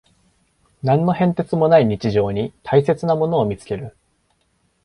[0.81, 3.95] 何の変哲もない日常に大切なものを見つける